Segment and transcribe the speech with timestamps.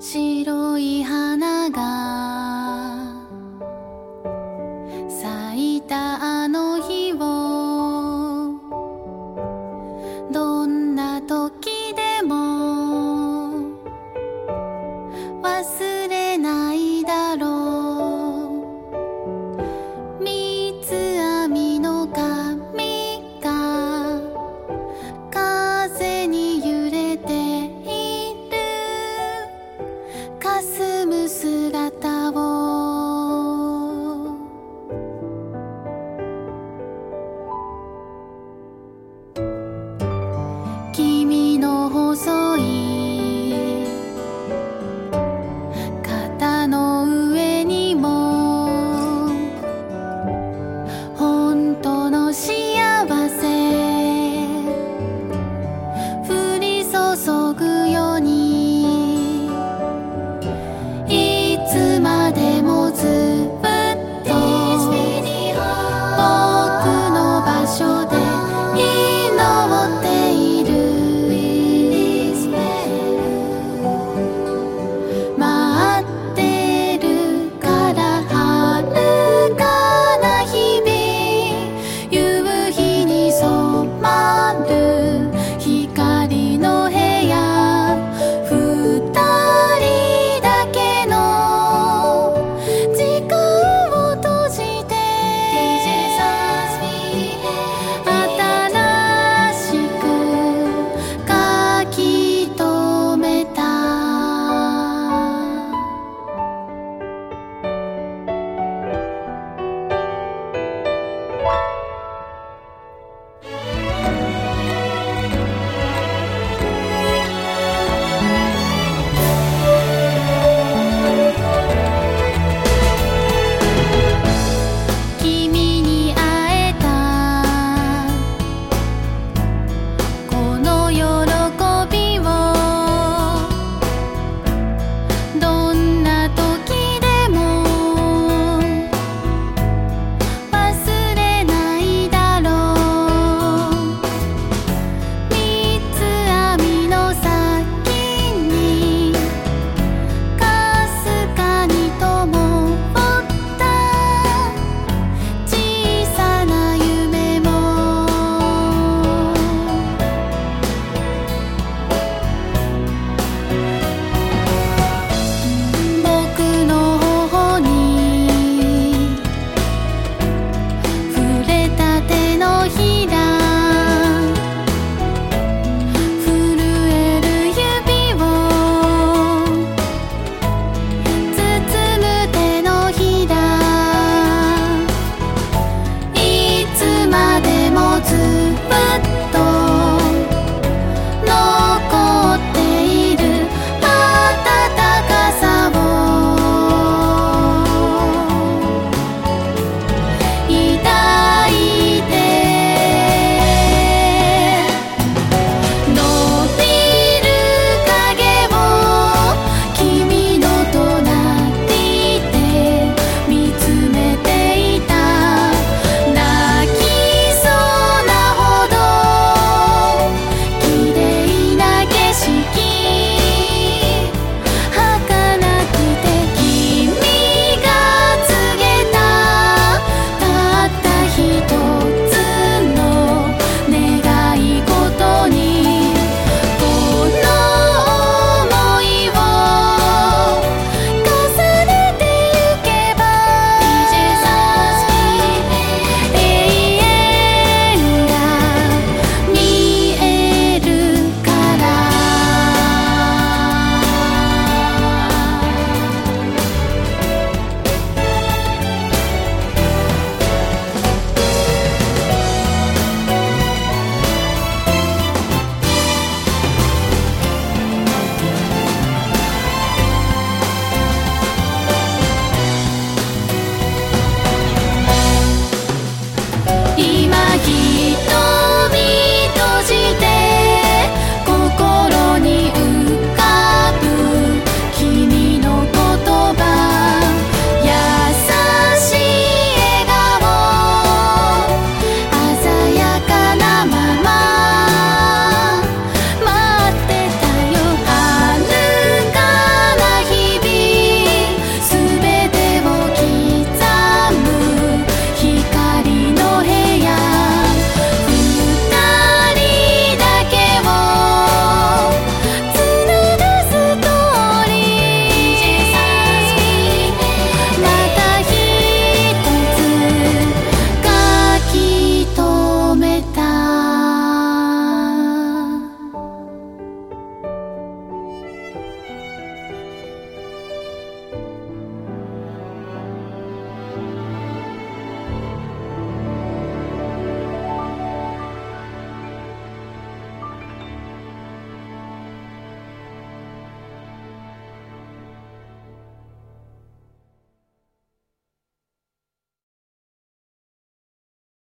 [0.00, 0.67] 白